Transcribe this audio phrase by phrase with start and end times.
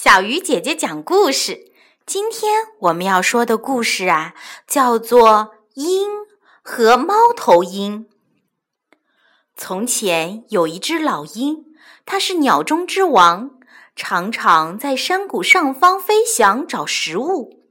[0.00, 1.72] 小鱼姐姐讲故事。
[2.06, 4.32] 今天我们要说的故事啊，
[4.64, 5.28] 叫做
[5.74, 6.08] 《鹰
[6.62, 8.06] 和猫头鹰》。
[9.56, 11.64] 从前有一只老鹰，
[12.06, 13.58] 它是鸟中之王，
[13.96, 17.64] 常常在山谷上方飞翔找食物。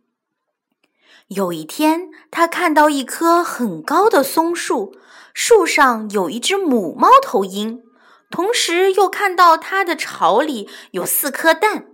[1.29, 4.93] 有一天，它看到一棵很高的松树，
[5.33, 7.83] 树上有一只母猫头鹰。
[8.29, 11.85] 同时又看到它的巢里有四颗蛋。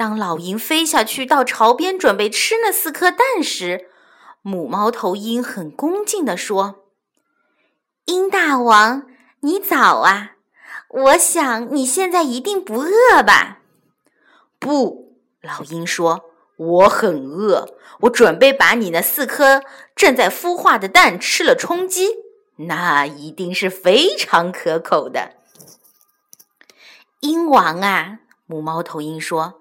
[0.00, 3.90] 当老鹰飞下去到巢边准备吃那四颗蛋时，
[4.40, 6.86] 母猫头鹰很恭敬地说
[8.06, 9.02] ：“鹰大王，
[9.40, 10.36] 你早啊！
[10.88, 13.58] 我想你现在一定不饿吧
[14.58, 17.68] ？”“不。”老鹰说，“我很饿。
[18.00, 19.60] 我准备把你那四颗
[19.94, 22.08] 正在孵化的蛋吃了充饥。”
[22.56, 25.34] 那一定是非常可口的。
[27.20, 29.59] 鹰王啊，母猫头鹰说：“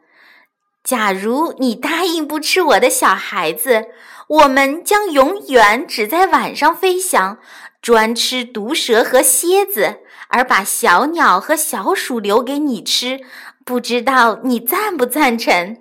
[0.83, 3.85] 假如你答应不吃我的小孩子，
[4.27, 7.37] 我们将永远只在晚上飞翔，
[7.81, 13.19] 专吃毒蛇和蝎子，而把小鸟和小鼠留给你吃。
[13.65, 15.77] 不知道你赞不赞成？”“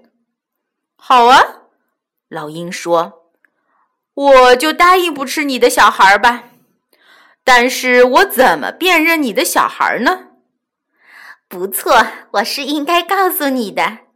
[0.97, 1.41] 好啊。”
[2.29, 3.31] 老鹰说
[4.13, 6.45] ，“我就答应不吃你的小孩吧。”
[7.45, 10.27] 但是我怎么辨认你的小孩呢？
[11.49, 14.08] 不错，我是应该告诉你的。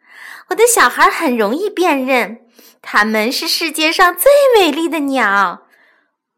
[0.48, 2.46] 我的小孩很容易辨认，
[2.80, 5.66] 他们是世界上最美丽的鸟。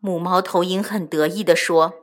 [0.01, 1.95] 母猫头鹰很得意地说。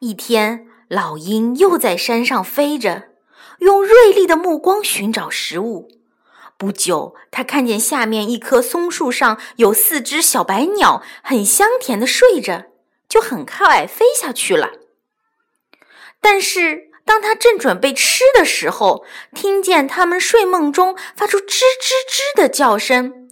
[0.00, 3.10] 一天，老鹰又在山上飞着，
[3.58, 5.88] 用锐利的目光寻找食物。
[6.58, 12.66] 不久，他看见下面一棵松树上有四只小白鸟，很香甜的睡着。
[13.06, 14.72] 就很快飞下去了。
[16.20, 23.28] 但是，当他正准备吃的时候，听见它们睡梦中发出吱吱吱的叫声，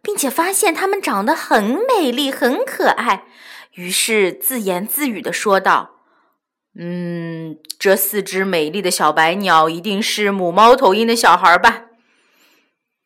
[0.00, 3.24] 并且发现它们长得很美丽、很可爱，
[3.72, 5.96] 于是自言自语的说道
[6.78, 11.86] ：“嗯，这四只美丽的小白鸟一定是母猫头鹰的小孩吧？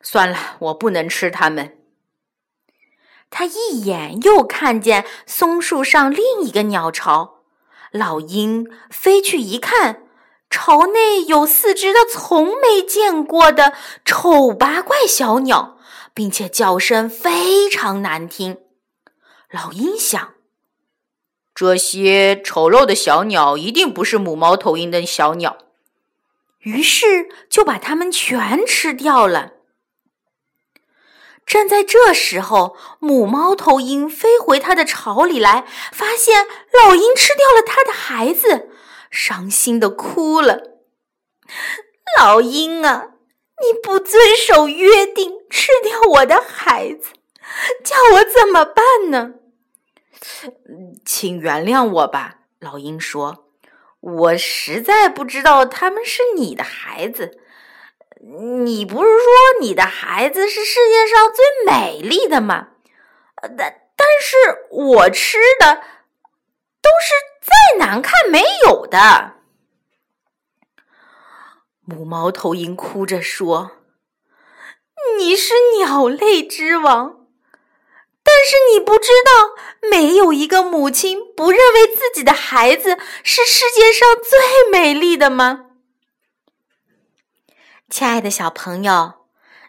[0.03, 1.78] 算了，我不能吃它们。”
[3.31, 7.33] 他一眼又看见松树上另一个鸟巢，
[7.94, 10.03] 老鹰飞去一看，
[10.50, 13.72] 巢内有四只他从没见过的
[14.05, 15.78] 丑八怪小鸟，
[16.12, 18.59] 并且叫声非常难听。
[19.49, 20.34] 老鹰想，
[21.55, 25.59] 这些丑陋的小鸟一定不是母猫头鹰的小鸟，
[26.62, 29.53] 于是就把它们全吃掉了。
[31.47, 38.71] 正在这时候，母猫头鹰飞回它的巢里来，发现老鹰吃掉了它的孩子，
[39.10, 40.81] 伤心的哭了。
[42.19, 43.10] 老鹰啊，
[43.60, 47.10] 你不遵守约定，吃掉我的孩子，
[47.84, 49.34] 叫我怎么办呢？
[51.05, 53.47] 请原谅我吧，老鹰说，
[54.00, 57.38] 我实在不知道他们是你的孩子。
[58.65, 62.69] 你不是说你的孩子是世界上最美丽的吗？
[63.42, 63.56] 但
[63.97, 65.82] 但是我吃的
[66.81, 67.12] 都是
[67.43, 69.34] 再难看没有的。
[71.82, 73.72] 母猫头鹰哭着说
[75.19, 77.26] ：“你是鸟类之王，
[78.22, 79.50] 但是你不知道，
[79.91, 85.66] 没有一个母亲不认为自己的孩子是世界上最美丽的吗？”
[87.90, 89.14] 亲爱的小朋友，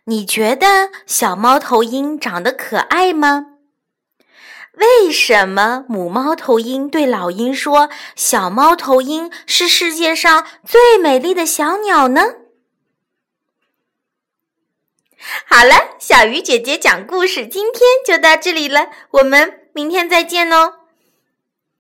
[0.06, 3.48] 你觉得小猫头鹰长得可爱吗？
[4.74, 12.22] 为什么母猫头鹰对老鹰说：“小猫头鹰是世界上最美丽的小鸟呢？”
[15.48, 20.85] 好了，小鱼姐姐讲故事，今天就到这里了，我们明天再见哦。